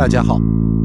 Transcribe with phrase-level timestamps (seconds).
[0.00, 0.38] 大家好，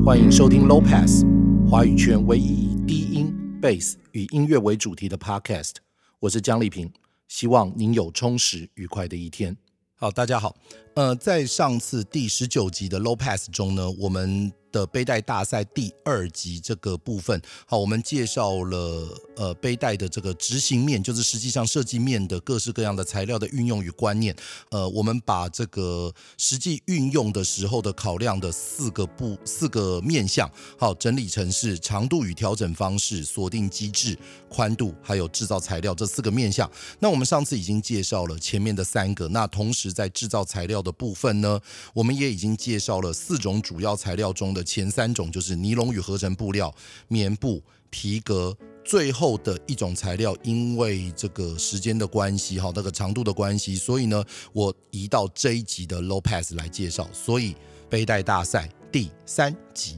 [0.04, 1.24] 欢迎收听 Low Pass
[1.72, 5.76] 华语圈唯一以低音、Bass 与音乐为主题的 Podcast。
[6.20, 6.92] 我是江丽萍，
[7.30, 9.56] 希望您有充实愉快的一天。
[9.96, 10.54] 好，大家好，
[10.96, 14.52] 呃，在上次第十九集的 Low Pass 中呢，我们。
[14.76, 24.36] 的背带大赛第二集这个部分，好，我们介绍了呃背带的这个执行面，就是实际上设计面的各式各样的材料的运用与观念。
[24.72, 34.18] 呃，我们把这个实际运用的时候的考量的四个部四个面向，好，整理成是长度与调整方式、锁定机制、
[34.50, 36.70] 宽度，还有制造材料这四个面向。
[37.00, 41.58] 那我们上次已经介绍了前面的三个，那同时在制造材料的部分呢，
[41.94, 44.65] 我们也已经介绍了四种主要材料中的。
[44.66, 46.74] 前三种就是尼龙与合成布料、
[47.08, 57.08] 棉布、皮革，最后的一种材料，因为这个时间的关系，哈，那个长度的关系，所以呢，我移到这一集的 Low Pass 来介绍。
[57.14, 57.56] 所以
[57.90, 59.98] 背带大赛第三集，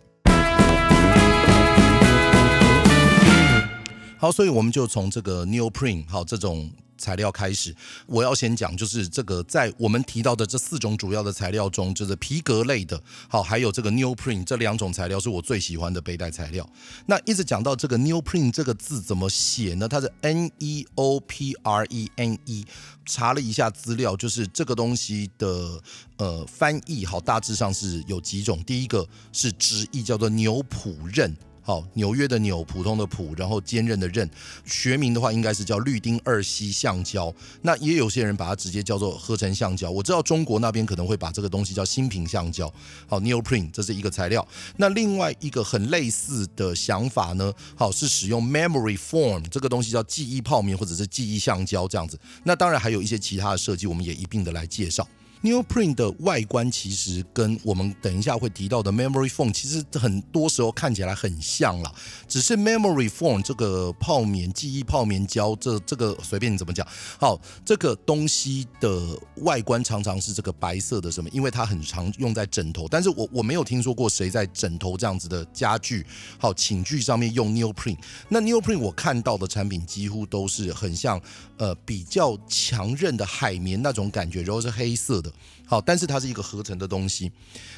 [4.17, 6.69] 好，所以我们就从这个 Neoprene 好这种。
[6.97, 16.67] 材料开始，我要先讲，就是这个在我们提到的这四种主要的材料中，就是皮革类的，好，还有这个 Neoprene 这两种材料是我最喜欢的背带材料。
[17.05, 19.87] 那一直讲到这个 Neoprene 这个字怎么写呢？
[19.87, 22.65] 它是 N E O P R E N E，
[23.05, 25.81] 查了一下资料，就是这个东西的
[26.17, 28.63] 呃翻译，好，大致上是有几种。
[28.63, 31.35] 第一个是直译叫做牛普韧。
[31.67, 34.29] 好，纽约的纽，普通的普，然后坚韧的韧，
[34.63, 37.33] 学名的话应该是叫氯丁二烯橡胶。
[37.61, 39.91] 那也有些人把它直接叫做合成橡胶。
[39.91, 42.73] 我知道中国那边可能会把这个东西叫新品橡胶。
[43.05, 44.47] 好，Neoprene 这是一个材料。
[44.77, 52.17] 那另外一个很类似的想法呢，好，是使用 memory foam 这个东西叫记忆泡棉或者是记忆橡胶这样子。
[52.45, 55.05] 那当然还有一些其他的设计，我们也一并的来介绍。
[55.43, 61.91] Neoprene 的外观其实跟我们等一下会提到的 Memory Foam 其实很多时候看起来很像啦，
[62.27, 66.85] 只是 Memory Foam 这个泡棉记忆泡棉胶，这这个随便你怎么讲，
[67.19, 68.99] 好，这个东西的
[69.37, 71.29] 外观常常是这个白色的什么？
[71.31, 76.05] 因为它很常用在枕头，但是我我没有听说过谁在枕头这样子的家具，
[76.39, 77.97] 好，寝具上面用 Neoprene。
[78.27, 81.21] 那 Neoprene 我看到的产品几乎都是很像
[81.57, 85.26] 呃比较强韧的海绵那种感觉，然后是黑色的。
[85.65, 87.31] 好，但是它是一个合成的东西。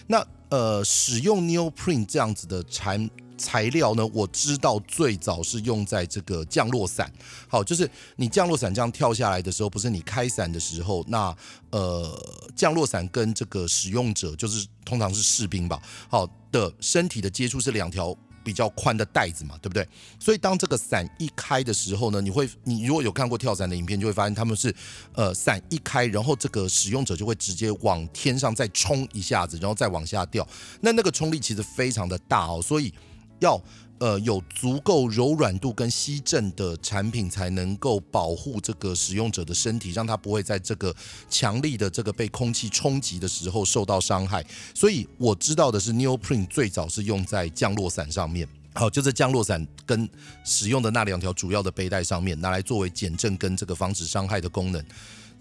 [0.08, 7.12] 那呃，使用 Neoprene 这样子的材材料呢，我知道最早是用在这个降落伞。
[7.48, 11.36] 好，就是你降落伞这样跳下来的时候，不是你开伞的时候，那
[11.72, 18.16] 呃，降落伞跟这个使用者，就是通常是士兵吧，好的身体的接触是两条。
[18.50, 19.88] 比较宽的袋子嘛，对不对？
[20.20, 24.74] 所以当这个伞一开的时候呢，你会，你如果有看过跳伞的影片，就会发现他们是，
[25.14, 30.48] 呃，伞一开，然后这个使用者就会直接往天上再冲一下子，然后再往下掉。
[30.82, 32.92] 那那个冲力其实非常的大哦，所以
[33.40, 33.62] 要
[34.00, 40.96] 呃有足够柔软度跟吸震的产品，才能够保护这个使用者的身体，让他不会在这个
[41.30, 44.46] 强力的这个被空气冲击的时候受到伤害。
[44.74, 48.48] 所以我知道的是，Neoprene 最早是用在降落伞上面。
[48.76, 50.08] 好，就是降落伞跟
[50.46, 54.82] 使用的那两条主要的背带上面，拿来作为减震跟这个防止伤害的功能。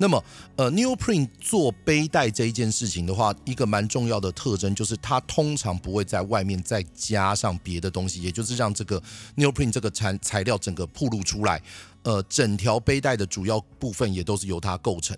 [0.01, 0.25] 那么，
[0.57, 9.03] 呃，Neoprene 做背带这一件事情的话，一个蛮重要的特征就是它通常不会在外面再加上别的东西，也就是让这个
[9.37, 11.61] Neoprene 这个材材料整个暴露出来。
[12.05, 15.17] 呃，整条背带的主要部分也都是由它构成。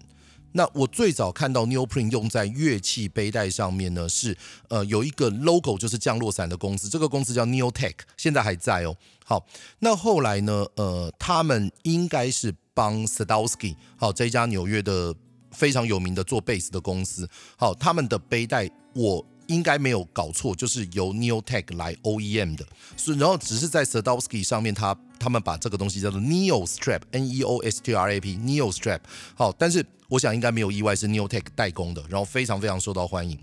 [0.53, 4.37] 那我最早看到 Neoprene 用在乐器背带上面呢，是
[4.69, 8.97] 呃有一个 logo，就是降落伞的公司，这个公司叫 Neotech，现在还在哦。
[9.25, 9.47] 好，
[9.79, 15.15] 那后来呢，呃，他们应该是帮 Sadowski，好，这一家纽约的
[15.51, 22.67] 非常有名的做贝斯的公司，好，他们的背带我应该没有搞错，就是由 Neotech 来 OEM 的，
[22.97, 29.01] 是然后只是在 Sadowski 上面他，他他们把这个东西叫做 Neo Strap，N E O S T R A P，Neo Strap，
[29.35, 29.85] 好，但是。
[30.11, 33.39] 我想应该没有意外，是 Neotech 代工的，然后非常非常受到欢迎。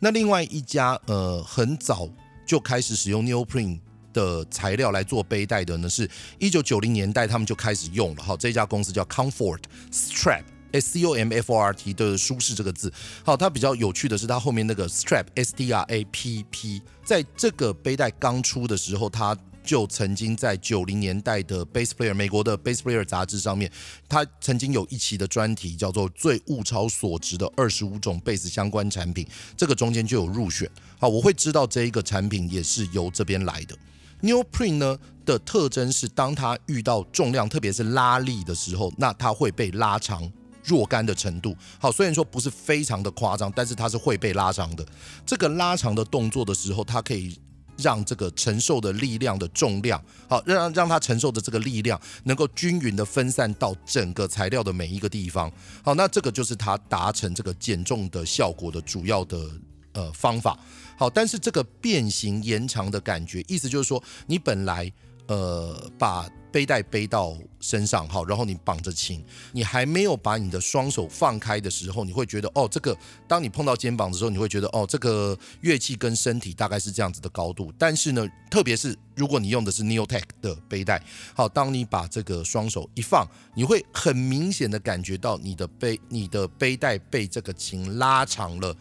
[0.00, 2.06] 那另外一家呃很早
[2.44, 3.80] 就开始使用 Neoprene
[4.12, 6.08] 的材料来做背带的呢，是
[6.38, 8.22] 一九九零年代他们就开始用了。
[8.22, 9.60] 好，这家公司叫 Comfort
[9.92, 12.92] Strap，S C O M F O R T 的舒适这个字。
[13.24, 23.70] 好，它比较有趣的是它后面那个 Strap，S T R A P P，在这个背带刚出的时候，它就曾经在九零年代的 Bass Player 美国的 Bass Player 杂志上面，
[24.08, 29.24] 他曾经有一期的专题叫做“最物超所值的二十五种贝斯相关产品”，
[29.58, 30.68] 这个中间就有入选。
[30.98, 33.76] 好，我会知道这一个产品也是由这边来的。
[34.22, 40.30] Neoprene 呢的特征是，当它遇到重量，特别是拉力的时候，那它会被拉长。
[40.62, 41.56] 若干的程度。
[41.78, 44.86] 好，虽然说不是非常的夸张，但是它是会被拉长的。
[45.24, 47.34] 这个拉长的动作的时候，它可以
[47.78, 55.50] 让这个承受的力量的重量，好，让让它承受的这个力量能够均匀的分散到整个材料的每一个地方。
[55.82, 59.50] 好，那这个就是它达成这个减重的效果的主要的
[59.94, 60.58] 呃方法。
[61.00, 64.92] 好，但是这个变形延长的感觉，意思就是说，你本来
[65.28, 72.94] 呃把背带背到身上，好，然后你绑着琴，你还没有把你的双手放开的时候，你会觉得哦，这个
[73.26, 77.72] 当你碰到肩膀的时候，你会觉得哦，这个乐器跟身体大概是这样子的高度。
[77.78, 81.02] 但是呢，特别是如果你用的是 Neotech 的背带，
[81.34, 88.76] 好，当你把这个双手一放，你会很明显的感觉到你的背你的背带被这个琴拉长了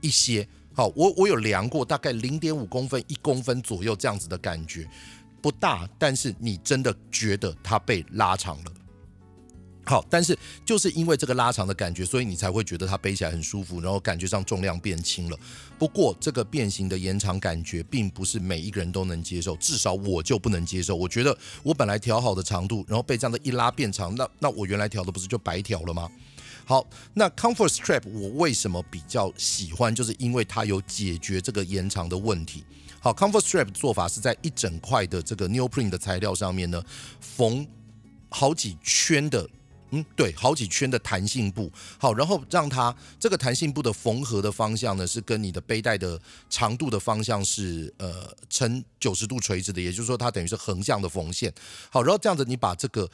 [0.00, 0.48] 一些。
[0.78, 4.88] 好，我我有量过，大概零点五公分、一公分左右这样子的感觉，
[5.42, 8.72] 不大，但是你真的觉得它被拉长了。
[9.84, 15.36] 好，但是就是因为这个拉长的感觉，所以你才会觉得它背起来很舒服，然后感觉上重量变轻了。
[15.80, 20.94] 不过这个变形的延长感觉，并不是每一个人都能接受，至少我就不能接受。
[20.94, 26.08] 我觉得我本来调好的长度，然后被这样的一拉变长，那那我原来调的不是就白调了吗？
[26.68, 29.94] 好，那 Comfort Strap 我为什么比较喜欢？
[29.94, 32.62] 就是因为它有解决这个延长的问题。
[33.00, 36.84] 好，Comfort Strap 的做法是在一整块的这个 Neoprene 的材料上面呢，
[37.22, 37.66] 缝
[38.28, 39.48] 好几圈的，
[39.92, 41.72] 嗯，对，好几圈的弹性布。
[41.96, 51.50] 好，然后让它这个弹性布的缝合的方向呢，是跟你的背带的长度的方向是呃呈九十度垂直的，也就是说它等于是横向的缝线。
[51.88, 53.08] 好，然后这样子你把这个。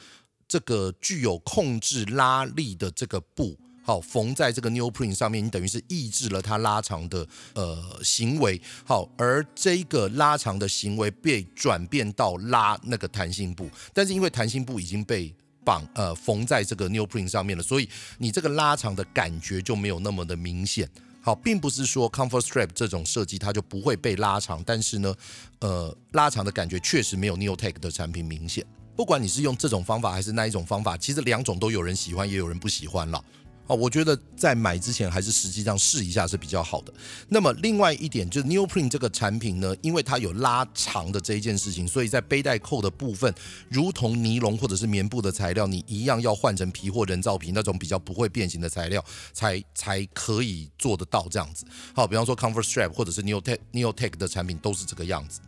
[0.47, 17.89] 这个具有控制拉力的这个布，好缝在这个 Neoprene 上面，你等于是抑制了它拉长的呃行为，好，而这个拉长的行为被转变到拉那个弹性布，但是因为弹性布已经被绑呃缝在这个 Neoprene 上面了，所以
[18.19, 20.89] 你这个拉长的感觉就没有那么的明显。
[21.23, 25.15] 好，并不是说 Comfort Strap 这种设计它就不会被拉长，但是呢，
[25.61, 28.63] 呃，拉长的感觉确实没有 Neotech 的产品明显。
[28.97, 33.23] 不管你是用这种方法还是那一种方法，其实两种都有人喜欢，也有人不喜欢了。
[33.67, 36.93] 哦，我觉得在买之前还是实际上试一下是比较好的。
[37.31, 43.35] 那么另外一点就是 Neoprene 这个产品呢，因为它有拉长的这一件事情，所以在背带扣的部分，
[43.71, 49.03] 如同尼龙或者是棉布的材料，你一样要换成皮或人造皮那种比较不会变形的材料，
[49.33, 51.65] 才才可以做得到这样子。
[51.95, 55.41] 好，比方说 Comfort Strap 或者是 Neotech Neotech 的产品都是这个样子。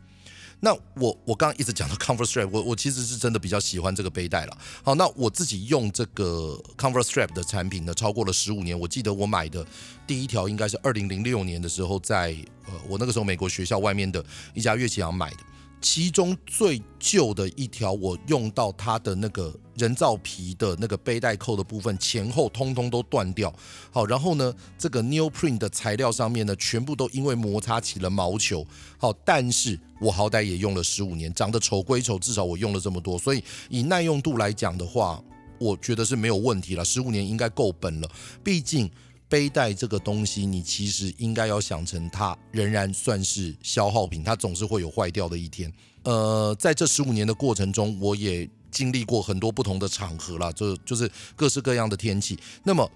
[0.60, 4.58] 那我我刚刚一直讲到 Comfort Strap，我我其实是真的比较喜欢这个背带了。
[4.82, 8.78] 好，那我自己用这个 Comfort Strap 的产品呢，超过了十五年。
[8.78, 9.64] 我记得我买的
[10.06, 12.34] 第一条应该是二零零六年的时候，在
[12.66, 14.24] 呃我那个时候美国学校外面的
[14.54, 15.38] 一家乐器行买的。
[15.78, 23.54] 其中最旧的一条，我用到它的那个人造皮的那个背带扣的部分，前后通通都断掉。
[23.90, 28.66] 好，然后呢，这个 Neoprene 的材料上面呢，全部都因为摩擦起了毛球。
[28.98, 35.22] 好，但是我好歹也用了十五年，长得丑归丑，至少我用了这么多，所以以耐用度来讲的话，
[35.58, 36.84] 我觉得是没有问题了。
[36.84, 38.10] 十五年应该够本了，
[38.42, 38.90] 毕竟。
[39.28, 45.72] 背带这个东西，你其实应该要想成它仍然算是消耗品，它总是会有坏掉的一天。
[46.04, 52.38] 呃，在这十五年的过程中，我也经历过很多不同的场合啦，就就是各式各样的天气。
[52.64, 52.90] 那么。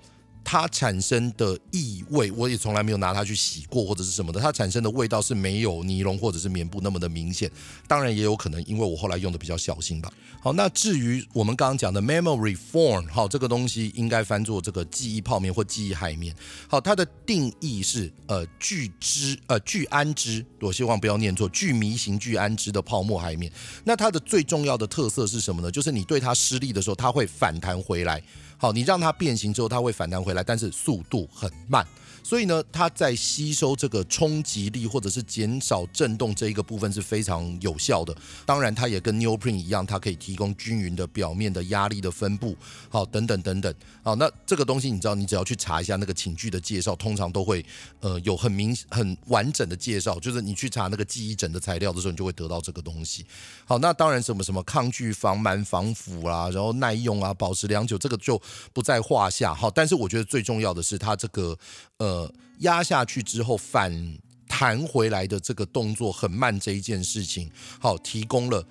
[0.45, 4.41] 它产生的异味，我也从来没有拿它去洗过或者是什么的。
[4.41, 7.51] 它产生的味道是没有尼龙或者是棉布那么的明显。
[7.87, 10.13] 当然也有可能因为我后来用的比较小心吧。
[10.41, 16.35] 好，那至于我们刚刚讲的 memory foam，好，这个东西应该翻作这个记忆泡棉或记忆海绵。
[16.67, 23.53] 好，它的定义是呃聚酯呃聚氨酯，我希望不要念错，聚醚型聚氨酯的泡沫海绵。
[23.85, 25.71] 那它的最重要的特色是什么呢？
[25.71, 28.23] 就是你对它施力的时候，它会反弹回来。
[28.61, 31.83] 好，你让它变形之后，它会反弹回来，但是速度很慢。
[32.23, 38.17] 所以呢，它在吸收这个冲击力或者是减少震动这一个部分是非常有效的。
[38.47, 42.57] 当然，它也跟 Neoprene 一样，它可以提供均匀的表面的压力的分布。
[42.89, 43.75] 好，等等等等。
[44.03, 47.65] 好，那这个东西你知道，你只要去查一下那个寝具的介绍，通常都会
[48.01, 50.19] 呃有很明很完整的介绍。
[50.21, 53.27] 就是你去查那个记忆枕的材料的时候，你就会得到这个东西。
[53.65, 58.41] 好，那当然什么什么抗拒、防螨、防腐啦，然后耐用啊，保持良久，这个就
[58.73, 59.53] 不在话下。
[59.55, 61.59] 好，但是我觉得最重要的是它这个
[61.97, 62.10] 呃。
[62.11, 67.49] 呃，压下去之后反弹回来的这个动作很慢，这一件事情，
[67.79, 68.67] 好，提供了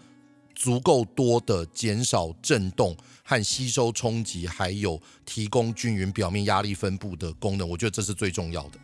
[0.53, 8.77] 足够多的减少震动和吸收冲击，还有提供均匀表面压力分布的功能，我觉得这是最重要的。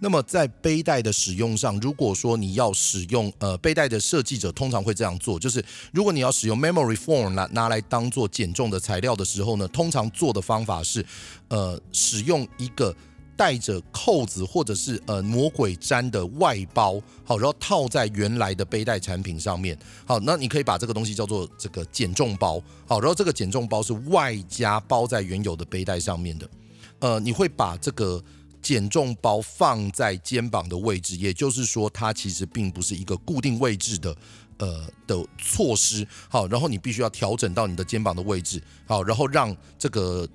[0.00, 11.04] 那么在背带的使用上，如果说你要使用呃背带的设计者通常会这样做，就是如果你要使用 memory foam 拿拿来当做减重的材料的时候呢，通常做的方法是，
[11.48, 12.94] 呃，使用一个
[13.38, 26.50] 带着扣子或者是呃魔鬼毡的外包，好，然后套在原来的背带产品上面，好，那你可以把这个东西叫做这个减重包，好，然后这个减重包是外加包在原有的背带上面的，
[26.98, 28.22] 呃，你会把这个。
[28.60, 34.14] 减重包放在肩膀的位置，也就是说，它其实并不是一个固定位置的，
[34.58, 36.06] 呃的措施。
[36.28, 40.28] 好，然后你必须要调整到你的肩膀的位置，好，然后让这个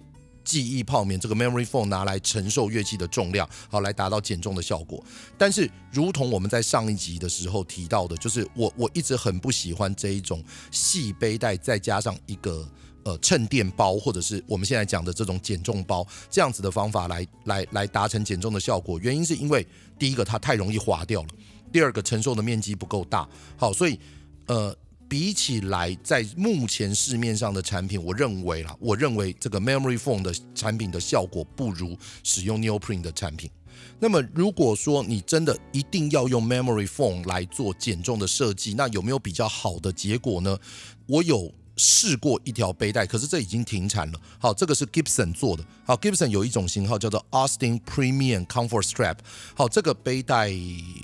[0.43, 5.03] 记忆泡棉这个 memory foam 拿来承受乐器的重量，好，来达到减重的效果。
[5.37, 12.67] 但是，如同我们在上一集的时候提到的，就是我我一直很不喜欢这一种细背带，再加上一个。
[13.05, 18.97] 呃，衬垫包或者是我们现在讲的这种减重包，这样子的方法来来来达成减重的效果。
[18.97, 19.67] 原因是因为
[19.99, 21.27] 第一个它太容易滑掉了，
[21.69, 23.27] 第二个承受的面积不够大。
[23.57, 23.99] 好，所以
[24.45, 24.73] 呃，
[25.13, 33.47] 比起来在目前市面上的产品，我认为啦，我认为这个 Memory Foam 的产品的效果不如使用 Neoprene 的产品。
[33.99, 40.57] 那么如果说你真的一定要用 Memory Foam 来做减重的设计，那有没有比较好的结果呢？
[41.05, 41.53] 我有。
[41.75, 44.19] 试过一条背带，可是这已经停产了。
[44.37, 45.65] 好，这个是 Gibson 做的。
[45.85, 49.17] 好，Gibson 有一种型号叫做 Austin Premium Comfort Strap。
[49.55, 50.51] 好，这个背带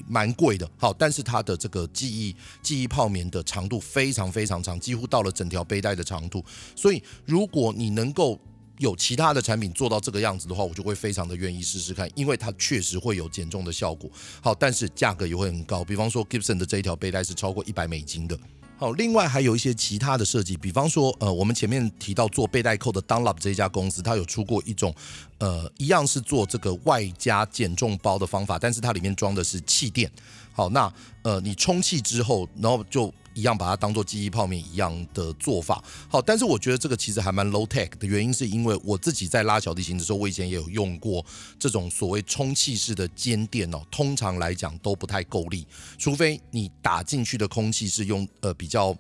[0.08, 0.70] 蛮贵的。
[0.78, 6.46] 好，但是它的这个记忆记忆泡棉的长度非常非常长，几乎到了整条背带的长度。
[6.76, 8.40] 所以，如果你能够
[8.78, 14.10] 有其他的产品做到这个样子的话，我就会非常的愿意试试看，因为它确实会有减重的效果。
[14.40, 15.84] 好，但是价格也会很高。
[15.84, 18.38] 比方说 Gibson 的这一条背带是超过一百美金的。
[18.80, 24.96] 好，另外还有一些其他的设计，比方说，呃，我们前面提到做背带扣的 Dunlop 这一家公司，它有出过一种，
[25.40, 30.10] 呃，一样是做这个外加减重包的方法，但是它里面装的是气垫。
[30.54, 30.90] 好，那
[31.24, 33.14] 呃，你充气之后，然后就。
[33.40, 41.26] 一样把它当做记忆泡面一样的做法，好，但是我觉得这个其实还蛮 low tech 的原因，是因为我自己在拉小提琴的时候，我以前也有用过
[41.58, 45.66] 这种所谓充气式的肩垫哦，通常来讲都不太够力，
[45.98, 48.96] 除非你打进去的空气是用呃比较。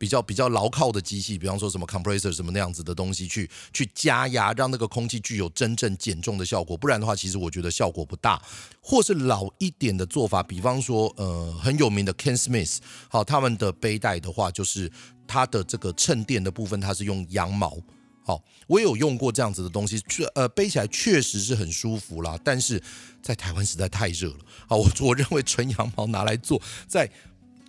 [0.00, 6.74] 比较比较牢靠的机器，比方说什么 compressor 什么那样子的东西去去加压，让那个空气具有真正减重的效果。
[6.74, 8.40] 不然的话，其实我觉得效果不大。
[8.80, 12.78] 或是老一点的做法，比方说呃很有名的 Ken Smith，
[13.10, 14.90] 好，他们的背带的话，就是
[15.26, 17.76] 它的这个衬垫的部分，它是用羊毛。
[18.24, 22.38] 好，我有用过这样子的东西，确呃背起来确实是很舒服啦。
[22.42, 22.82] 但是
[23.20, 24.38] 在台湾实在太热了。
[24.66, 27.10] 好，我我认为纯羊毛拿来做在。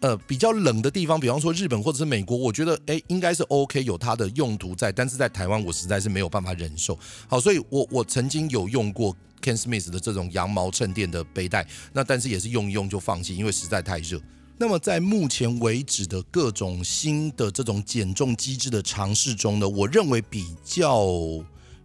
[0.01, 4.91] 呃，比较冷的地方，比方说日本或者是美国，我觉得诶应该是 OK，有它的用途在。
[4.91, 6.98] 但是在台湾，我实在是没有办法忍受。
[7.27, 14.20] 好，所以我我曾经有用过 Ken Smith 的这种羊毛衬垫的背带，那但是也是用一用就放弃，因为实在太热。
[14.58, 21.05] 那么在目前为止的各种新的这种减重机制的尝试中呢，我认为比较。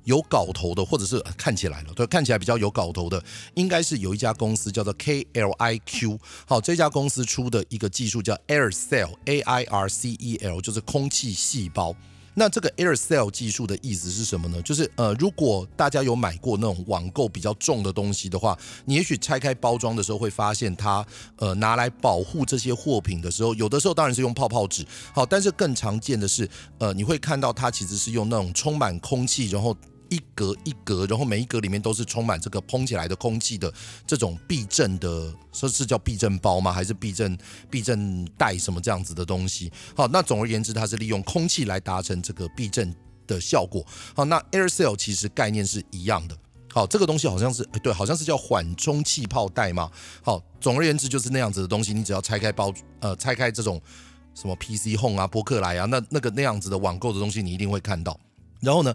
[0.06, 3.22] 有搞头的，或者是看起来了，对，看起来比较有搞头的，
[3.54, 6.18] 应该是有一家公司叫做 KLIQ。
[6.46, 11.94] 好，这家公司出的一个技术叫 Air Cell A I R C E L，就是空气细胞。
[12.38, 14.60] 那这个 Air Cell 技术的意思是什么呢？
[14.60, 21.02] 就是呃，如果大家有买过那种网购比较重的东西的话，你也许拆开包装的时候会发现它
[21.38, 24.84] 呃拿来保护这些货品的时候，有的时候当然是用泡泡纸。
[25.14, 26.46] 好，但是更常见的是
[26.76, 29.74] 呃，你会看到它其实是用那种充满空气，然后
[30.08, 33.72] 一格一格，然后每一格里面都是充满这个膨起来的空气的
[34.06, 36.72] 这种避震的，说是叫避震包吗？
[36.72, 37.36] 还是避震
[37.70, 39.72] 避震带什么这样子的东西？
[39.96, 42.94] 好，那总而言之，它是利用空气来达成这个避震
[43.26, 43.84] 的效果。
[44.14, 46.36] 好，那 Air Cell 其实概念是一样的。
[46.72, 49.90] 好，这个东西好像是对，好像是叫缓冲气泡袋嘛。
[50.22, 53.80] 好，总而言之就是那样子的东西，你只要拆开包，呃，拆开这种
[54.34, 58.20] 什么 PC Home 啊、博客来啊，那那个那样子的网购的东西，你一定会看到。
[58.60, 58.94] 然后呢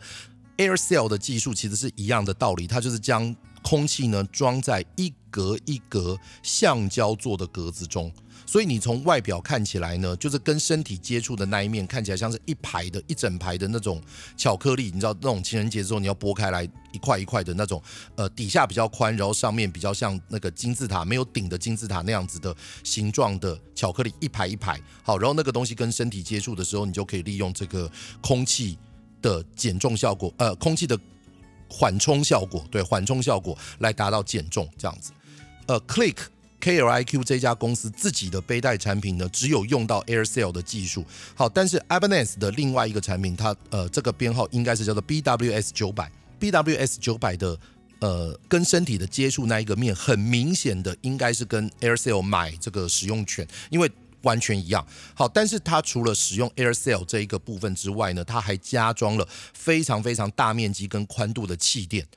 [0.61, 8.11] Air cell 的技术其实是一样的道理，它就是将空气呢装在一格一格橡胶做的格子中，
[8.45, 13.99] 所以你从外表看起来呢，就是跟身体接触的那一面看起来像是一排的一整排的那种
[14.37, 17.81] 巧克力，你知道那种情人节之后你要剥开来一块一块的那种，
[18.15, 27.89] 呃，底下比较宽，然后上面比较像那个金字塔没有顶的金字塔那样子的形状的巧克力，一排一排，好，然后那个东西跟身体接触的时候，你就可以利用这个
[28.21, 28.77] 空气。
[29.21, 30.97] 的减重效果，呃，空气的
[31.69, 35.11] 缓冲效果，对，缓冲效果来达到减重这样子。
[35.67, 36.15] 呃，Click
[36.59, 41.05] K L I Q 这家公司自己的背带产品呢，只有用到 Air Cell 的技术。
[41.33, 47.57] 好，但是 Ibanez 的另外一个产品，它呃这个编号应该是叫做 B W S 九百，B W S 九百的
[47.99, 53.89] 呃跟身体的接触那一个面，很明显的应该是跟 AirSeal 买这个使用权，因为
[54.23, 54.85] 完全一样。
[55.13, 62.07] 好，但是它除了使用 AirSeal 这一个部分之外呢，它还加装了非常非常大面积跟宽度的气垫。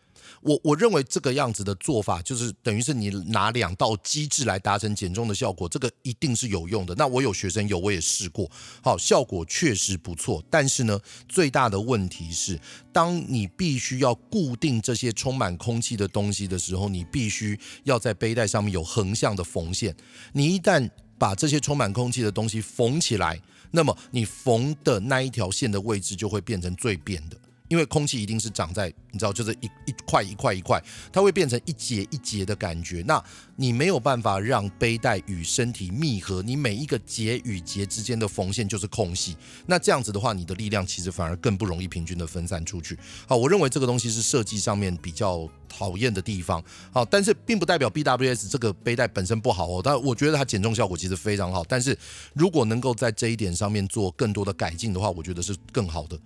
[0.40, 6.94] 我我认为这个样子的做法，就是等于是你拿两道机制来达成减重的效果，这个一定是有用的。
[6.96, 8.50] 那我有学生有，我也试过，
[8.82, 10.42] 好，效果确实不错。
[10.50, 12.60] 但是呢，最大的问题是，
[12.92, 19.96] 当你必须要固定这些充满空气的东西的时候，你必须要在背带上面有横向的缝线。
[20.32, 23.40] 你一旦把这些充满空气的东西缝起来，
[23.70, 27.36] 那么你缝的那一条线的位置就会变成最扁的。
[27.68, 33.02] 因为空气一定是长在，你知道，就是一一块一块一块，它会变成一节一节的感觉。
[33.06, 33.22] 那
[33.56, 39.34] 你没有办法让背带与身体密合，你每一个节与节之间的缝线就是空隙。
[39.66, 42.98] 那这样子的话，你的力量其实反而更不容易平均的分散出去。
[43.26, 46.62] 好，我认为这个东西是设计上面比较讨厌的地方。
[46.92, 49.80] 好，但是并不代表 BWS 这个背带本身不好哦。
[49.82, 51.64] 但我觉得它减重效果其实非常好。
[51.66, 51.96] 但是
[52.34, 56.18] 如果能够在这一点上面做更多的改进的话，我觉得是更好的。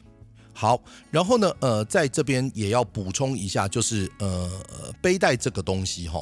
[0.61, 4.51] 好，然后呢，呃，在这边也要补充一下，就是呃，
[5.01, 6.21] 背带这个东西哈，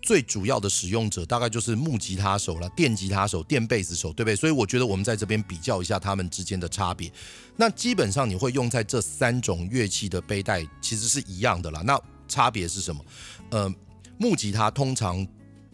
[0.00, 4.36] 最主要的使用者大概就是木吉他手了，电吉他手、电贝斯手，对不对？
[4.36, 7.10] 所以我觉得我们在这边比较一下他们之间的差别。
[7.56, 11.82] 那基本上你会用在这三种乐器的背带其实是一样的啦。
[11.84, 13.04] 那差别是什么？
[13.50, 13.74] 呃，
[14.18, 15.26] 木吉他通常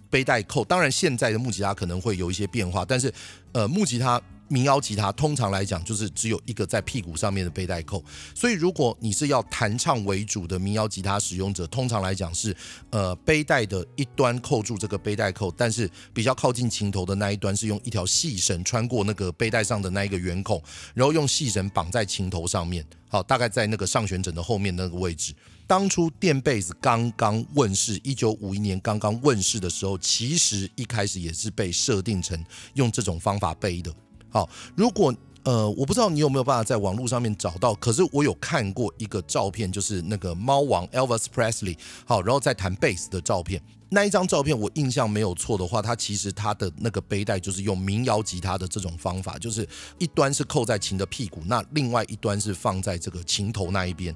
[0.09, 3.13] 背带扣，当然现在的木吉他可能会有一些变化，但是
[3.53, 4.19] 呃，木吉他。
[4.51, 8.05] 民谣吉他通常来讲就是只有一个在屁股上面的背带扣，
[8.35, 12.55] 所以如果你是要弹唱为主的民谣吉他使用者，通常来讲是
[12.91, 20.61] 呃背带的一端扣住这个背带扣，但是比较靠近琴头的那一端是用一条细绳穿过那个背带上的那一个圆孔，
[20.95, 25.33] 然后用细绳绑在琴头上面，好，大概在那个上旋枕的后面那个位置。
[25.69, 33.95] 当初电贝斯刚刚问世，一九五一年刚刚问世的时候，其实一开始也是被设定成用这种方法背的。
[34.31, 43.61] 好，如果呃，我不知道你有没有办法在网络上面找到，可是我有看过一个照片，就是那个猫王 Elvis Presley，好，然后在弹贝斯的照片。
[43.89, 49.67] 那一张照片我印象没有错的话，它其实它的那个背带就是用民谣吉他的这种方法，就是
[49.99, 54.15] 一端是扣在琴的屁股，那另外一端是放在这个琴头那一边，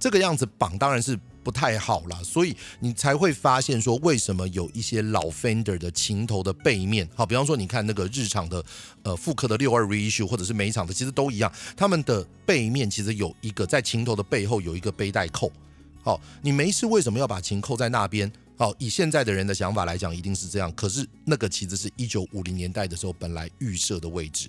[0.00, 1.18] 这个样子绑当然是。
[1.46, 8.64] 不太好了，所以你才会发现说，为什么有一些老 Fender 的琴头的背面，好，比方说你看那个日常的
[9.04, 15.52] 呃复刻的六二 reissue 或者是美厂的，其实都一样，他们的背面其实有一个在琴头的背后有一个背带扣，
[16.02, 18.28] 好，你没事为什么要把琴扣在那边？
[18.58, 24.48] 好，以现在的人的想法来讲，一定是这样，可是那个其实是一九五零年代的时候本来预设的位置。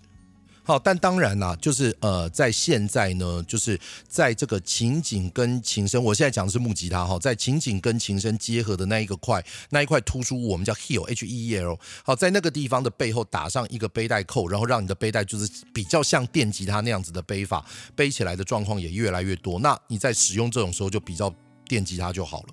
[0.67, 11.79] 好，但当然啦，就是呃，在现在呢，就是在这个琴颈跟琴身，我现在讲的是木吉他哈，在琴颈跟琴身结合的那一个块，那一块突出物，我们叫 heel，h e e l。
[12.03, 19.57] 好，在那个地方的背后打上一个背带扣，然后让你的背带就是比较像电吉他那样子的背法，背起来的状况也越来越多。
[19.59, 21.33] 那你在使用这种时候就比较
[21.65, 22.49] 电吉他就好了。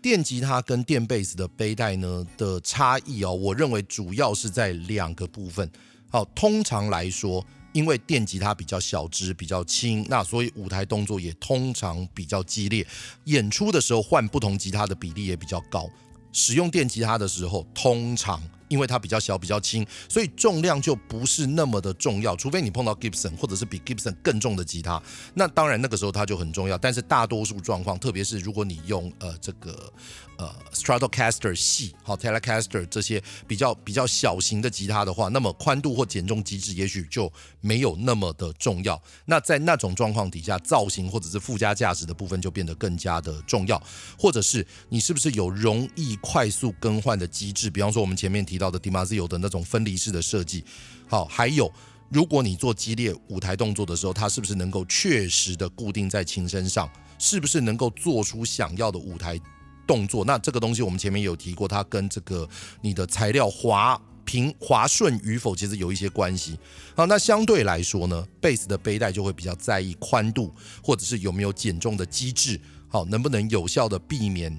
[0.00, 5.68] 电吉他跟电贝斯的背带呢的差异哦，我认为主要是在两个部分。
[6.10, 12.86] 好，通常来说，因为电吉他比较小只、比较轻，那所以舞台动作也通常比较激烈。
[13.24, 15.88] 演出的时候换不同吉他的比例也比较高。
[16.32, 18.42] 使用电吉他的时候，通常。
[18.68, 22.36] 因为它比较小、比较轻，所以重量就不是那么的重要。
[22.36, 25.02] 除非你碰到 Gibson 或者是比 Gibson 更重的吉他，
[25.34, 26.76] 那当然那个时候它就很重要。
[26.76, 29.90] 但是大多数状况，特别是如果你用呃这个
[30.36, 39.00] 呃 Stratocaster 系、好 Telecaster 这些比较比较小型的吉他的话，那么宽度或减重机制也许就没有那么的重要。
[39.24, 43.82] 那在那种状况底下，造型或者是附加价值的部分就变得更加的重要。
[44.18, 47.70] 或者是你是不是有容易快速更换的机制？
[47.70, 48.57] 比方说我们前面提。
[48.58, 50.64] 到的 d i m a z i o 的那种分离式的设计，
[51.06, 51.72] 好，还有
[52.10, 56.90] 如果你做激烈舞台动作的时候，它是不是能够确实的固定在琴身上？
[57.18, 59.40] 是不是能够做出想要的舞台
[59.86, 60.24] 动作？
[60.24, 62.48] 那这个东西我们前面有提过，它跟这个
[62.80, 66.58] 你的材料滑平滑顺与否其实有一些关系。
[66.94, 74.56] 好，那相对来说呢，贝斯的背带就会比较在意宽度，或者是有没有减重的机制，好，能不能有效的避免。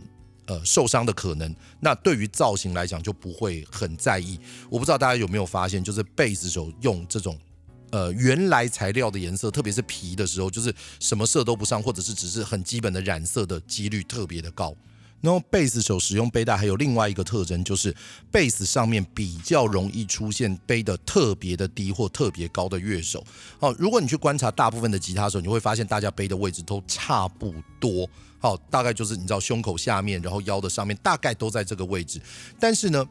[0.49, 4.39] 呃，受伤的可能，那对于造型来讲就不会很在意。
[4.67, 7.37] 我不知道大家有没有发现，就是贝斯手用这种
[7.91, 14.75] 呃原来材料的颜色，特别是皮的时候，就是什么色都不上，或者是只是很基本的染色的几率特别的高。
[15.21, 17.95] 然后贝斯手使用背带还有另外一个特征，就是
[18.31, 23.23] 贝斯上面比较容易出现背的特别的低或特别高的乐手。
[23.59, 28.09] 好，如果你去观察大部分的吉他手，你会发现大家背的位置都差不多。
[28.39, 32.19] 好，大概就是你知道胸口下面，然后腰的上面，大概都在这个位置。
[32.59, 33.05] 但是呢，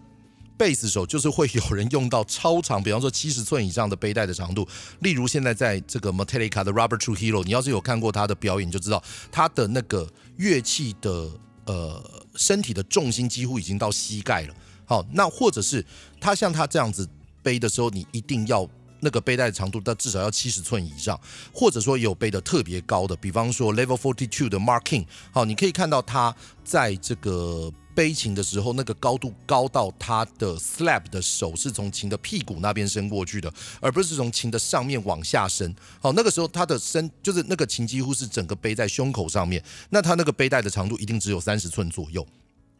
[0.56, 4.66] 贝斯手就是会有人用到超长，比方说七十寸以上的背带的长度。
[5.00, 11.30] 例如现在在这个 Metallica 的 Robert Trujillo，你要是有看过他的表演，就知道他的那个乐器的。
[11.68, 12.02] 呃，
[12.34, 14.54] 身体的重心几乎已经到膝盖了。
[14.86, 15.84] 好，那或者是
[16.18, 17.06] 他像他这样子
[17.42, 18.66] 背的时候，你一定要
[19.00, 21.20] 那个背带长度，到至少要七十寸以上，
[21.52, 25.06] 或者说有背的特别高的，比方说 Level Forty Two 的 Marking，。
[25.32, 26.34] 好，你可以看到他
[26.64, 27.72] 在这个。
[27.94, 35.74] 背琴的时候，那个高度高到他的 slap 的手是从琴的屁股那边伸过去的，而不是从琴的上面往下伸。
[36.00, 42.24] 好，那个时候他的身就是那个琴几乎是整个背在胸口上面，那他那个背带的长度一定只有三十寸左右。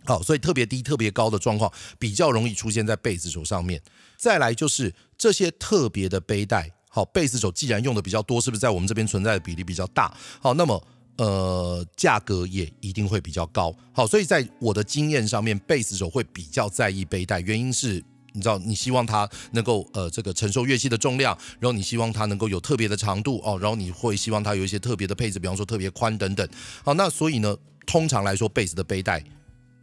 [0.05, 3.83] 好，所以特别低、特别高的状况比较容易出现在贝斯手上面。
[4.19, 10.15] 再来就是这些特别的背带，好，贝斯手既然用的比较多，是不是在我们这边存在的比例比较大？
[10.43, 10.83] 好，那么。
[11.19, 13.75] 呃，价格也一定会比较高。
[13.93, 18.01] 好，所以在我的经验上面，贝斯手会比较在意背带，原因是，
[18.35, 26.49] 你知道，你希望它能够呃这个承受乐器的重量，然后你希望它能够有特别的长度哦，然后你会希望它有一些特别的配置，比方说特别宽等等。
[26.85, 29.21] 好，那所以呢，通常来说，贝斯的背带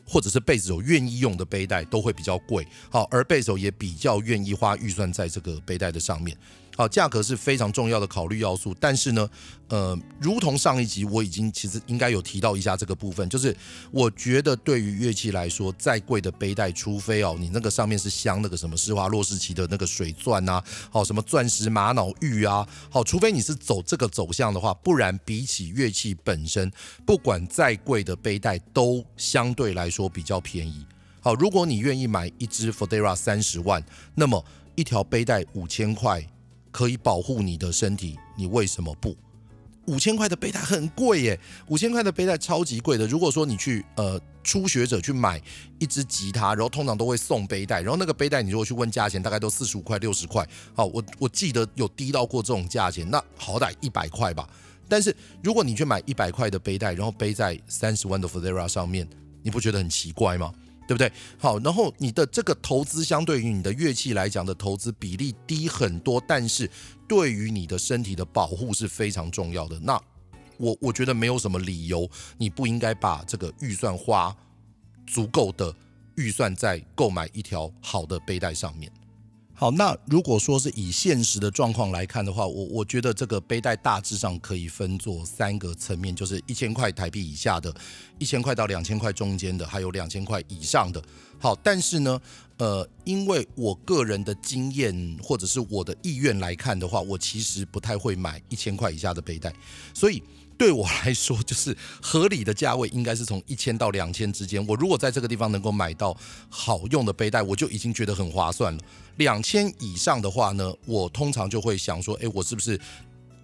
[0.05, 2.65] 或者是贝斯手愿意用的背带都会比较贵。
[2.89, 6.37] 好，而贝斯手也比较愿意花预算在这个背带的上面。
[6.77, 9.29] 好，价格是非常重要的考虑要素，但是呢，
[9.69, 13.55] 呃，如同上一集我已经其实应该有提到一下这个部分，就是
[13.91, 26.69] 我觉得对于乐器来说，再贵的背带，除非哦你那个上面是镶那个什么施华洛世奇的那个水钻啊，好什么钻石玛瑙玉啊，好，除非你是走这个走向的话，不然比起乐器本身，
[27.05, 30.85] 不管再贵的背带都相对来说比较便宜。
[31.21, 33.81] 好，如果你愿意买一支 Fodera 三十万，
[34.13, 34.43] 那么
[34.75, 36.27] 一条背带五千块。
[36.75, 39.15] 可以保护你的身体，你为什么不？
[39.85, 43.07] 五千块的背带很贵耶，五千块的背带超级贵的。
[43.07, 45.41] 如果说你去呃初学者去买
[45.79, 50.45] 一支吉他，然后通常都会送背带，然后那个背带你如果去问价钱，大概都四十五块、六十块。
[50.73, 54.45] 好，我我记得有低到过这种价钱，那好歹一百块吧。
[54.89, 59.07] 但是如果你去买一百块的背带，然后背在三十万的 Fodera 上面，
[59.41, 60.51] 你不觉得很奇怪吗？
[60.87, 61.11] 对不对？
[61.37, 66.69] 好，然后你的这个投资相对于你的乐器来讲的投资比例低很多，但是
[67.07, 69.79] 对于你的身体的保护是非常重要的。
[69.79, 69.99] 那
[70.57, 74.35] 我我觉得没有什么理由你不应该把这个预算花
[75.05, 75.75] 足够的
[76.15, 78.91] 预算在购买一条好的背带上面。
[79.57, 87.73] 好，那如果说是以现实的状况来看的话，我我觉得这个背带大致上可以分作三个层面，就是一千块台币以下的，
[88.19, 91.01] 一千块到两千块中间的，还有两千块以上的。
[91.39, 92.19] 好，但是呢，
[92.57, 99.53] 呃，因为我个人的经验或者是我的意愿来看的话，我其实不太会买一千块以下的背带，
[99.93, 100.21] 所以。
[100.57, 104.65] 对我来说，就是合理的价位应该是从一千到两千之间。
[104.67, 106.15] 我如果在这个地方能够买到
[106.49, 108.83] 好用的背带，我就已经觉得很划算了。
[109.17, 112.79] 两千以上的话呢，我通常就会想说，哎，我是不是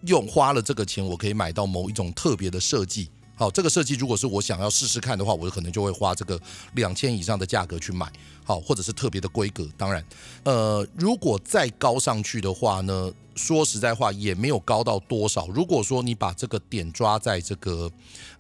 [0.06, 3.10] 用花了这个钱，我可以买到某一种特别的设计？
[3.36, 6.40] 好，这个设计如果是我想要试试看的话，我可能就会花这个
[6.76, 8.12] 两千以上的价格去买。
[8.44, 9.68] 好，或者是特别的规格。
[9.78, 10.04] 当然，
[10.44, 15.48] 呃，如果再高上去的话呢，说实在话也没有高到多少。
[15.48, 17.90] 如果说你把这个点抓在这个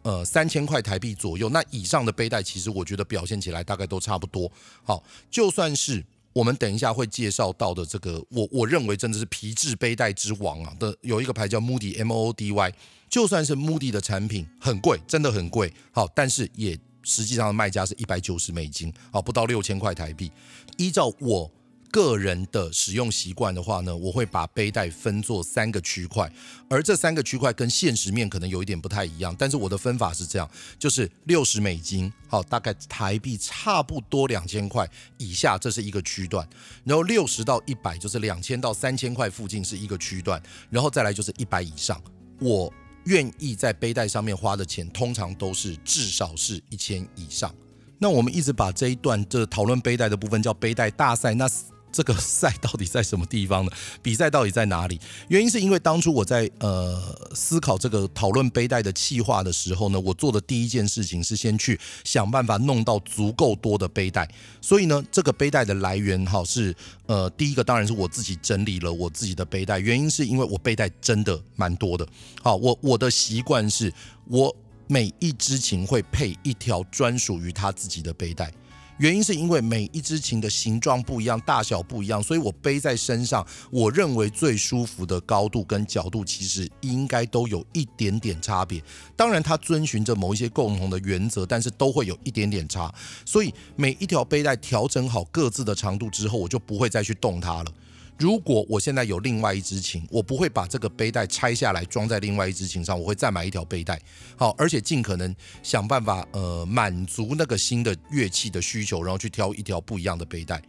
[0.01, 4.51] 呃三千块台币左右，那以上的背带其实我觉得表现起来大概都差不多。
[4.84, 12.73] 好，就算是我们等一下会介绍到的这个，我我认为真的是皮质背带之王啊的，有一个牌叫 Moody M O O D Y，
[13.10, 15.73] 就算是 Moody 的产品很贵，真的很贵。
[15.91, 20.32] 好，但是也实际上的卖价是一百九十美金，好，不到六千块台币。
[20.77, 21.51] 依照我。
[21.91, 26.32] 个人的使用习惯的话呢，我会把背带分作三个区块，
[26.69, 30.49] 而这三个区块跟现实面可能有一点不太一样，但是我的分法是这样，
[30.80, 36.47] 就是六十美金，好，大概台币差不多两千块以下，这是一个区段，
[36.86, 42.01] 然后六十到一百就是两千到三千块附近是一个区段，然后再来就是一百以上，
[42.39, 42.73] 我
[43.04, 47.54] 愿意在背带上面花的钱，通常都是至少是一千以上。
[47.99, 51.49] 那我们一直把这一段这讨论背带的部分叫背带大赛，那。
[51.91, 53.71] 这个赛到底在什么地方呢？
[54.01, 54.99] 比赛到底在哪里？
[55.27, 64.30] 原因是因为当初我在呃思考这个讨论背带的气划的时候呢，我做的第一件事情是先去想办法弄到足够多的背带。
[64.62, 66.75] 所以呢，这个背带的来源哈是
[67.06, 69.80] 呃第一个当然是我自己整理了我自己的背带。
[69.80, 72.08] 原因是因为我背带真的蛮多的。
[72.41, 73.93] 好，我我的习惯是
[74.27, 74.56] 我。
[74.88, 78.51] 每一支琴会配一条专属于他自己的背带。
[78.97, 88.84] 原因是因为每一只琴的形状不一样，大小不一样，所以我背在身上，我认为最舒服的高度跟角度，其实应该都有一点点差别。
[89.15, 92.93] 当然，它遵循着某一些共同的原则，但是都会有一点点差。
[93.25, 97.73] 所以每一条背带调整好各自的长度之后，我就不会再去动它了。
[98.17, 104.00] 如果我现在有另外一支琴，我不会把这个背带拆下来装在另外一支琴上，我会再买一条背带，
[104.38, 110.62] 好，而且尽可能想办法呃满足那个新的乐器的需求，然后去挑一条不一样的背带。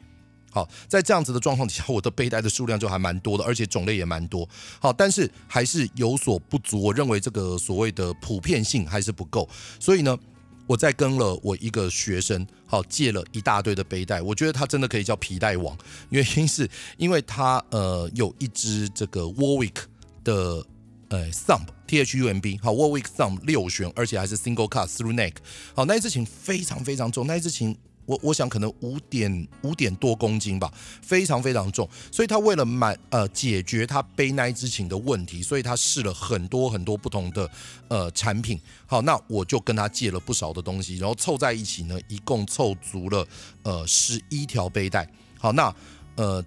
[0.51, 4.49] 好，在这样子的状况底下，我的背带的数量就还蛮多的，而且种类也蛮多。
[4.81, 10.19] 好，但是还是有所不足，我认为这个所谓的普遍性还是不够，所以呢。
[10.67, 15.77] 我在跟了我一个学生，好，借了一大堆的背带，我觉得他真的可以叫皮带王，
[16.11, 19.77] 原因是因为他呃有一只这个 Warwick
[20.25, 20.65] 的
[21.09, 25.35] 呃 Thumb T H U M B 好 Warwick Thumb 六弦，而且还是 Single Cut Through Neck，
[25.75, 27.77] 好，那一支琴非常非常重，那一支琴。
[28.05, 37.49] 我我想可能五点五点多公斤吧，非常非常重，所以他为了满呃解决他背那一支琴的问题，所以他试了很多很多不同的
[37.89, 38.61] 呃产品。
[38.87, 43.27] 好，那我就跟他借了不少的东西，然后凑在一起呢，一共凑足了
[43.63, 45.09] 呃十一条背带。
[45.39, 45.75] 好，那
[46.17, 46.45] 呃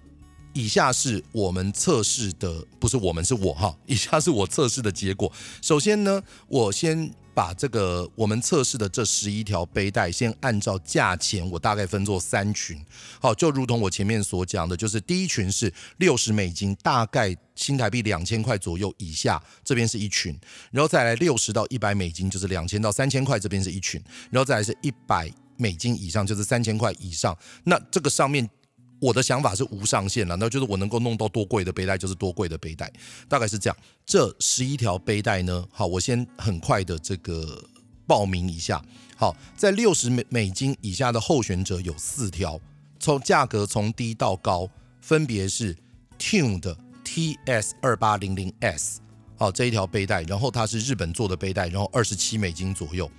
[0.52, 5.32] 以下是我们测试的，不是我们是我哈，以下是我测试的结果。
[5.62, 7.10] 首先呢，我先。
[7.36, 12.82] 把这个我们测试的这十一条背带，先按照价钱，我大概分作三群。
[13.20, 20.34] 好，就如同我前面所讲的，就是第一群是六十美金，大概新台币两千块左右以下，这边是一群；
[20.70, 27.36] 然后再来六十到一百美金，就是两千到三千块，这边是一群；然后再来是一百美金以上，就是三千块以上。
[27.64, 28.48] 那这个上面。
[28.98, 32.90] 我的想法是无上限了，那就是我能够弄到多贵的背带就是多贵的背带，
[33.28, 33.76] 大概是这样。
[34.04, 37.62] 这十一条背带呢，好，我先很快的这个
[38.06, 38.82] 报名一下。
[39.16, 42.60] 好，在六十美美金以下的候选者有四条，
[42.98, 44.68] 从价格从低到高，
[45.00, 45.76] 分别是
[46.18, 49.00] Tune 的 TS 二八零零 S，
[49.36, 53.10] 好，这一条背带，然后它是日本做的背带，然后二十七美金左右。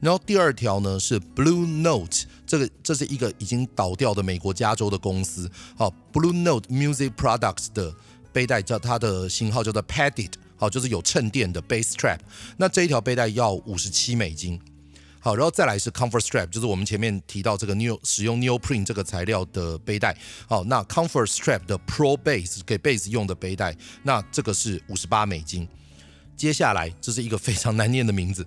[0.00, 7.94] 然后第二条呢是 Blue Note，这个这是一个已经倒掉的美国加州的公司，好，Blue Note Music Products 的
[8.32, 12.18] 背带叫它的型号叫做 Padded，好，就是有衬垫的 Bass Strap，
[12.58, 14.60] 那这一条背带要五十七美金，
[15.18, 20.14] 好，然后再来是 Comfort Strap，就是我们前面提到这个 Neo 使用 Neoprene 这个材料的背带，
[20.46, 25.66] 好，那 Comfort Strap 的 Pro Bass 给 Bass 用的背带，那这个是五十八美金，
[26.36, 28.46] 接下来这是一个非常难念的名字。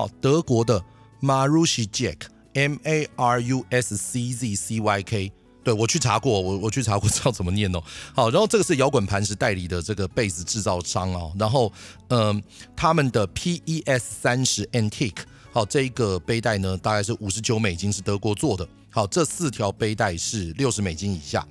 [0.00, 0.82] 好，德国的
[1.20, 2.20] Marushi Jack
[2.54, 5.30] M A R U S C Z C Y K，
[5.62, 7.82] 对，我去查过，我我去查过， 知道怎么念哦。
[8.14, 11.34] 好，然后这个是摇滚磐石代理的这个贝斯制造商哦。
[11.38, 11.70] 然后，
[12.08, 12.42] 嗯、
[12.74, 15.18] 他们的 P E S 三十 Antique，
[15.52, 18.66] 好，这一个背带呢，大概是五十九美金，是德国做的。
[18.90, 21.46] 好，这四条背带是六十美金以下。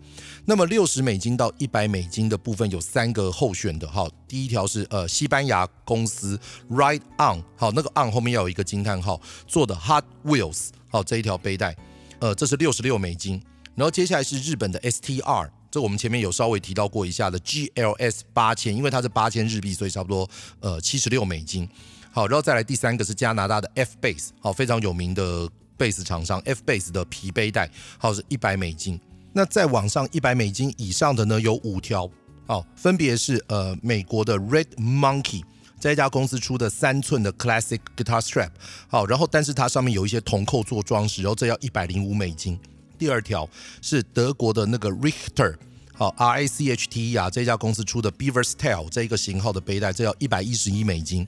[0.45, 11.75] 那么六十美金到一百美金的部分有三个候选的，好，第一条是呃西班牙公司 Ride On，好，那个 On 后面要有一个惊叹号做的 Hot Wheels，好，这一条背带，
[12.19, 13.41] 呃，这是六十六美金。
[13.75, 21.69] 然后接下来是日本的 STR，这我们前面有稍微提到过一下的 GLS 八千，因为它是八千日币，所以差不多呃七十六美金。
[22.11, 25.47] 好，然后再来第三个是加拿大的 F Base，好，非常有名的
[25.79, 28.99] 贝斯厂商 F Bass 的皮背带，好，是一百美金。
[29.31, 32.09] 那在网上一百美金以上的呢，有五条，
[32.47, 35.43] 哦，分别是呃美国的 Red Monkey
[35.79, 38.49] 这一家公司出的三寸的 Classic Guitar Strap，
[38.89, 42.59] 好，然后但是它上面有一些铜扣做装饰，然后这要一百零五美金。
[42.97, 43.49] 第二条
[43.81, 45.55] 是德国的那个 Richter，
[45.93, 51.25] 好 R A C H T E R 这一家公司出的 Beaver's Tail 这一个型号的背带，这要一百一十一美金。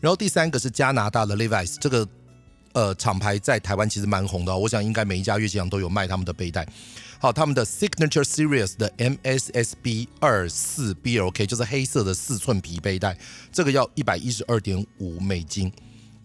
[0.00, 2.06] 然后第三个是加拿大的 Levi's 这个
[2.72, 6.66] 呃厂牌在台湾其实蛮红的，我想应该每一家乐器行都有卖他们的背带。
[7.18, 13.16] 好，他们的 Signature Series 的 MSSB 二四 BLK 就是黑色的四寸皮背带，
[13.52, 15.72] 这个要一百一十二点五美金。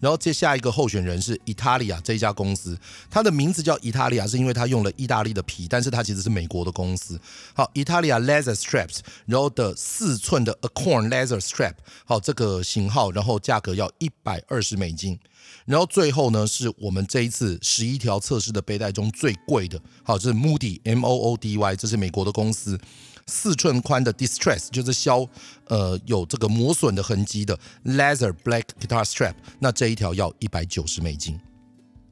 [0.00, 2.78] 然后接下一个候选人是 Italia 这一家公司，
[3.10, 7.20] 它的名字叫 Italia 是因为它用了意大利的皮，但是它其实是美国的公司。
[7.54, 15.18] 好，Italia Leather Straps，然后的四寸的 Acorn Leather Strap，好，这个型号，然后价格要一百二十美金。
[15.64, 22.78] 然后最后呢，是我们这一次十一条测试的背带中最贵的，好，这是 Moody M O O D Y，这是美国的公司，
[23.28, 25.28] 四寸宽的 Distress，就是削
[25.66, 31.38] 呃有这个磨损的痕迹的 Leather Black Guitar Strap，那这一条要一百九十美金。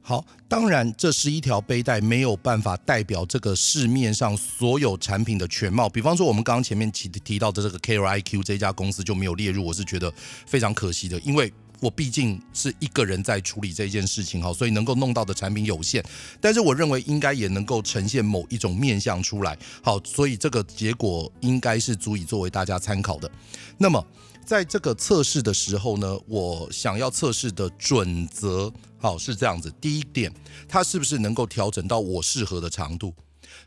[0.01, 5.89] 好，当然这十一条背带没有办法代表这个市面上所有产品的全貌。
[5.89, 10.09] 比方说，我们刚刚前面提提到的这个 KRIQ 这家公司就没有列入，我是觉得
[10.45, 16.03] 非常可惜的，因为我毕竟是一个人在处理这件事情哈，所以能够弄到的产品有限，
[16.41, 23.29] 但是我认为应该也能够呈现某一种面向出来，好，所以这个结果应该是足以作为大家参考的。
[23.77, 24.03] 那么
[24.45, 30.33] 在这个测试的时候呢，我想要测试的准则，好，是这样子：第一点，
[30.67, 33.13] 它是不是能够调整到我适合的长度？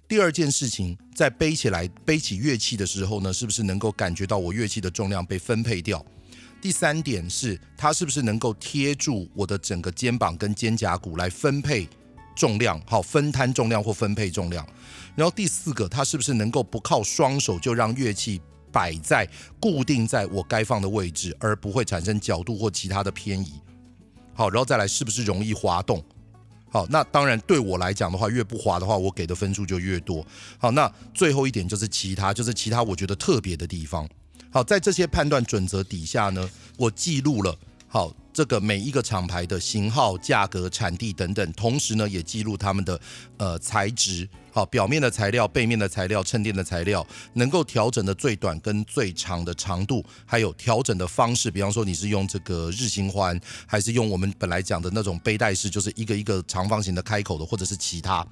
[0.08, 6.04] 第二件事情，在背起来背起乐器的时候呢，是不是能够感觉到我乐器的重量被分配掉？
[6.60, 11.88] 第三点是，它是不是能够贴住我的整个肩膀跟肩胛骨来分配
[12.36, 14.66] 重量，好，分摊重量或分配重量。
[15.16, 23.54] 然后第四个，它是不是能够不靠双手就让乐器摆在固定在我该放的位置，而不会产生角度或其他的偏移？
[24.34, 26.04] 好，然后再来，是不是容易滑动？
[26.70, 30.24] 好，那当然对我来讲的话，越不滑的话，我给的分数就越多。
[30.56, 34.08] 好，那最后一点就是其他，就是其他我觉得特别的地方。
[34.52, 43.00] 好，在这些判断准则底下呢，我记录了好这个每一个厂牌的型号、价格、产地等等，同时呢也记录他们的
[43.36, 58.26] 呃材质，好，表面的材料、背面的材料、衬垫的材料，能够调整的最短跟最长的长度，还有调整的方式，比方说你是用这个日行环，还是用我们本来讲的那种背带式，就是一个一个长方形的开口的，或者是其他。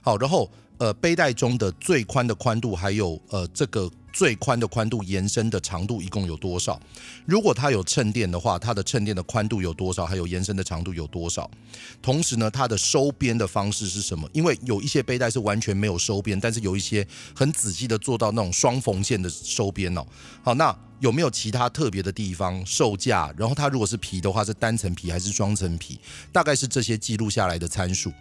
[0.00, 3.90] 好，然后呃背带中的最宽的宽度，还有呃这个。
[4.14, 6.80] 最宽的宽度延伸的长度一共有多少？
[7.26, 10.06] 如果它有衬垫的话，它的衬垫的宽度有多少？
[10.06, 11.50] 还有延伸的长度有多少？
[12.00, 14.30] 同时呢，它的收边的方式是什么？
[14.32, 20.06] 因为有一些背带是完全没有收边，但是有一些很仔细的做到那种双缝线的收边哦。
[20.44, 22.64] 好，那有没有其他特别的地方？
[22.64, 25.98] 售价，然后它如果是皮的话，是单层皮还是双层皮？
[26.30, 28.12] 大概是这些记录下来的参数。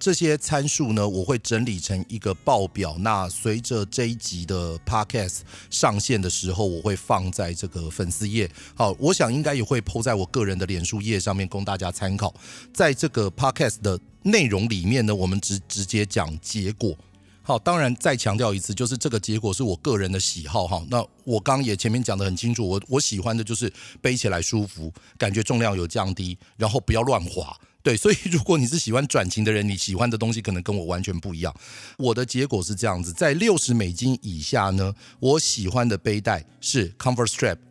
[0.00, 2.96] 这些参数呢，我会整理成一个报表。
[3.00, 8.50] 那随着这一集的 podcast 上线的时候，我会放在这个粉丝页。
[8.74, 12.34] 好，我想应该也会 po 在我个人的脸书页上面供大家参考。
[12.72, 16.96] 在这个 podcast 的内容里面呢，我们直直接讲结果。
[17.42, 20.82] 好，当然再强调一次，就是这个结果是我个人的喜好哈。
[20.88, 27.54] 那我刚也前面讲得很清楚，我我喜欢的就是背起来舒服，感觉重量有降低，然后不要乱滑。
[27.82, 31.54] 对，所以如果你是喜欢转型的人，你喜欢的东西可能跟我完全不一样。
[31.96, 37.69] 我的结果是这样子，在六十美金以下呢，我喜欢的背带是 Comfort Strap。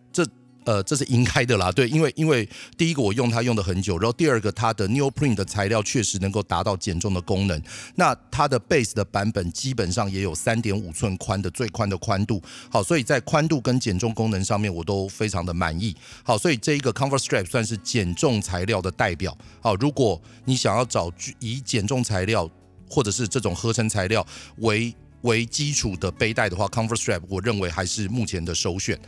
[0.69, 7.59] 呃，这是应该的啦，对，因为因为第一个我用它用的很久，然后第二个它的 Neoprene 的材料确实能够达到减重的功能。
[7.95, 15.95] 那它的 Base 的版本基本上也有三点五寸宽的最宽的宽度，好，所以在宽度跟减重功能上面我都非常的满意。
[16.21, 19.35] 好，所以这一个 Comfort Strap 算是减重材料的代表。
[19.61, 22.47] 好，如果你想要找以减重材料
[22.87, 24.23] 或者是这种合成材料
[24.57, 28.99] 为为基础的背带的话，Comfort Strap 我认为还是目前的首选。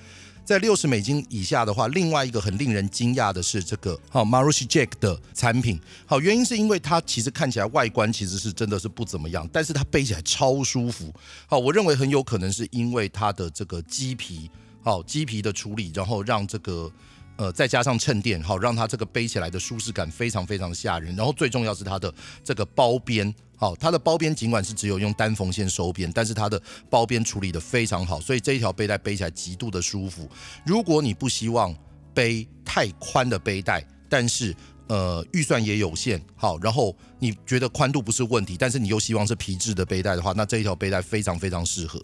[0.43, 11.13] 在六十美金以下的话，另外一个很令人惊讶的是这个好 Marucci Jack 的产品，好，原因是因为它其实看起来外观其实是真的是不怎么样，但是它背起来超舒服，
[11.47, 14.49] 好，我认为很有可能是因为它的这个鸡皮，
[14.83, 16.91] 好，鸡皮的处理，然后让这个。
[17.41, 21.15] 呃，再加上衬垫，好，让它这个背起来的舒适感非常非常吓人。
[21.15, 30.29] 然后最重要是它的这个包边，好，它的包边尽管是只有用单缝线收边，但是它的包边处理的非常好，所以这一条背带背起来极度的舒服。
[30.63, 31.75] 如果你不希望
[32.13, 34.55] 背太宽的背带，但是
[34.87, 41.99] 呃预算也有限，好，然后你觉得宽度不是问题，但是你又希望是皮质的背带的话，那这一条背带非常非常适合。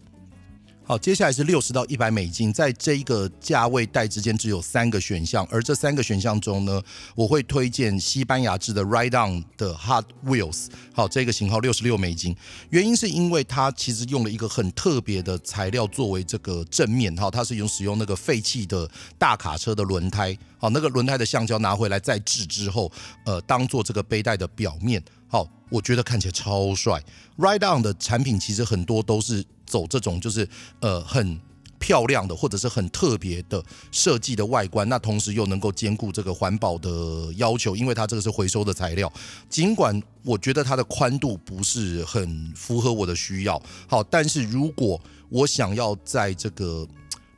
[0.87, 6.81] 好，接下来是六十到一百美金，在这一个价位带之间只有三个选项，而这三个选项中呢，
[7.13, 10.67] 我会推荐西班牙制的 Ride On 的 Hard Wheels。
[10.93, 12.33] 好，这个型号六十六美金，
[12.69, 22.89] 原因是因为它其实用了一个很特别的材料作为这个正面，哈，它是用使用那个废弃的大卡车的轮胎，好，那个轮胎的橡胶拿回来再制之后，
[23.25, 25.03] 呃，当做这个背带的表面。
[25.27, 27.03] 好，我觉得看起来超帅。
[27.37, 30.47] Ride On 的产品其实很多都是走这种就是
[30.79, 31.39] 呃很
[31.79, 36.89] 漂亮的或者是很特别的设计的外观，那同时又能够兼顾这个环保的
[37.35, 39.11] 要求，因为它这个是回收的材料。
[39.47, 44.99] 尽管我觉得它的宽度不是很符合我的需要，好，但是如果
[45.29, 46.87] 我想要在这个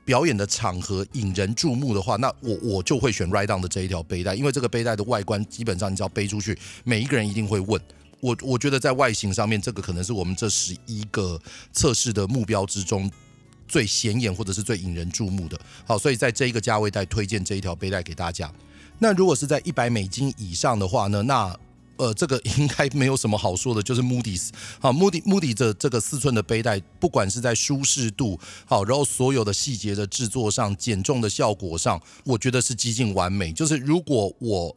[0.06, 7.80] 表演的场合引人注目的话，那我我就会选 Ride On 的这一条背带，因为这个背带的外观基本上你只要背出去，每一个人一定会问
[8.22, 8.38] 我。
[8.42, 11.40] 我觉得在外形上面，这个可能是我们这十一个
[11.72, 13.10] 测试的目标之中
[13.68, 15.60] 最显眼或者是最引人注目的。
[15.86, 18.52] 好，所以在这一个价位带推荐这一条背带给大家。
[19.00, 21.58] 那如果是在一百美金以上的话呢，那
[21.98, 24.50] 呃，这个 应该没有什么好说的，就是 Moody's
[24.80, 33.52] 好，Moody Moody 的这个四寸的背带，不管是在舒适度好，然后所有的细节的制作上、减重的效果上，我觉得是几近完美。
[33.52, 34.76] 就是如果我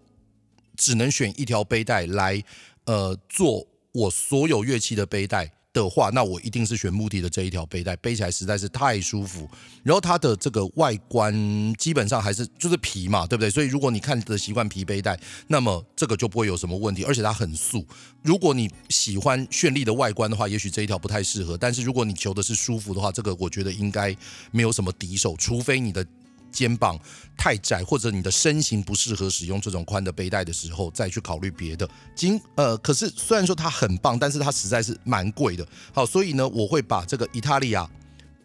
[0.76, 2.42] 只能选一条背带来
[2.84, 5.52] 呃做我所有乐器的背带。
[5.74, 9.48] 的话，那我一定是选目的的这一条背带，背起来实在是太舒服。
[9.82, 11.32] 然后它的这个外观
[11.78, 13.48] 基本上还是就是皮嘛，对不对？
[13.48, 17.04] 所以如果你看的习惯皮背带，那么这个就不会有什么问题。
[17.04, 17.86] 而且它很素。
[18.20, 21.56] 如果你喜欢绚丽的外观的话，也许这一条不太适合。
[21.56, 24.14] 但是如果你求的是舒服的话，这个我觉得应该
[24.50, 26.06] 没有什么敌手，除非你的。
[26.52, 26.98] 肩膀
[27.36, 31.88] 太窄，或者你的身形不适合使用这种宽的背带的时候，再去考虑别的。
[32.14, 35.66] 今呃，可是虽然说它很棒，但是它实在是蛮贵的。
[35.92, 37.90] 好，所以呢，我会把这个意大利啊。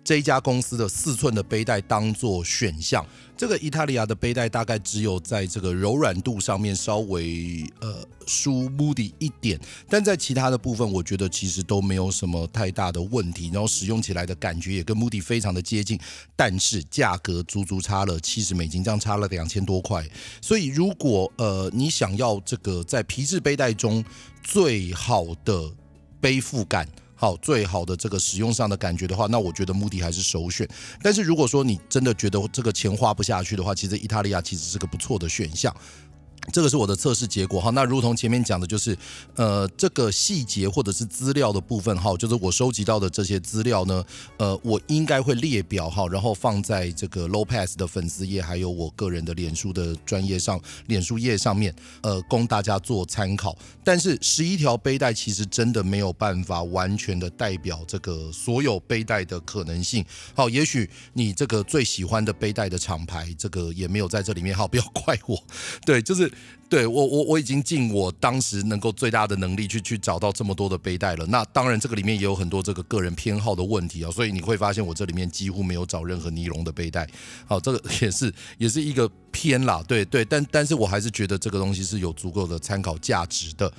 [0.08, 3.06] 这一家公司的四寸的背带当做选项，
[3.36, 7.94] 这个意大利亚的背带大概只有在这个柔软度上面稍微呃
[8.26, 16.00] 输 Moody 一点，但在其他的部分，我觉得其实都没有什么太大的问题，然后使用起来的感觉也跟 Moody 非常的接近，
[16.38, 20.10] 但是价格足足差了七十美金，这样差了两千多块，
[20.42, 24.02] 所以如果呃你想要这个在皮质背带中
[24.42, 25.70] 最好的
[26.22, 26.88] 背负感。
[27.20, 30.68] 好，最好的这个使用上的感觉的话，那我觉得目的还是首选。
[31.02, 35.76] 但是如果说你真的觉得这个钱花不下去的话，其实意大利亚其实是个不错的选项。
[36.52, 38.98] 这个是我的测试结果哈，那如同前面讲的，就是
[39.36, 44.02] 呃，这个细节或者是资料的部分哈，就是我收集到的这些资料呢，
[44.38, 53.54] 呃，我应该会列表哈，然后放在这个 Low Pass 的粉丝页，还有我个人的脸书的专业上，脸书页上面，呃，供大家做参考。
[53.84, 60.06] 但是十一条背带其实真的没有办法完全的代表这个所有背带的可能性。
[60.34, 64.56] 好，也许你这个最喜欢的背带的厂牌，这个也没有在这里面。
[64.56, 65.38] 好，不要怪我。
[65.86, 66.27] 对，就是。
[66.70, 71.26] 对我我我已经尽我当时能够最大的能力去去找到这么多的背带了。
[71.28, 77.08] 那当然这个里面也有很多这个个人偏好的问题啊，所以你会发现我这里面几乎没有找任何尼龙的背带。
[77.46, 83.72] 好，这个也是也是一个偏啦，对对，但但是我还是觉得这个东西是有足够的参考价值的。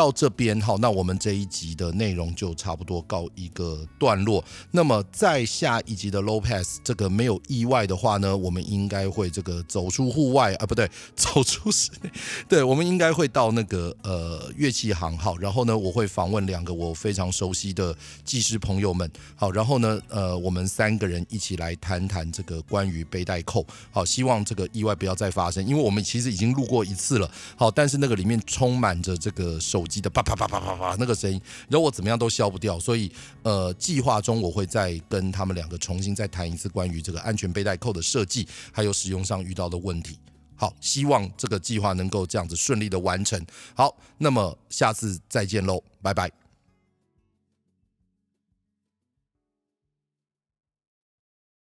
[0.00, 4.42] 到这边好，那我们这一集的内容就差不多告一个段落。
[4.70, 12.10] 那么在下一集的 Lopez，这个没有意外的话呢，我们应该会这个走出户外啊，不对， 走出室内。
[12.48, 17.94] 对，我们应该会到那个呃乐器行好，然后呢，我会访问两个我非常熟悉的
[18.24, 19.10] 技师朋友们。
[19.36, 23.66] 好，然后呢，呃，我们三个人一起来谈谈这个关于背带扣。
[23.90, 27.30] 好，希望这个意外不要再发生，因为我们其实已经录过一次了。
[27.54, 29.84] 好，但是那个里面充满着这个手。
[29.90, 33.10] 手机的啪啪啪啪啪啪那个声音，然后我怎么样都消不掉，所以
[33.42, 40.16] 呃，计划中我会再跟他们两个重新再谈一次关于这个安全背带扣的设计，还有使用上遇到的问题。
[40.54, 43.44] 好，希望这个计划能够这样子顺利的完成。
[43.74, 46.49] 好，那么下次再见喽，拜拜。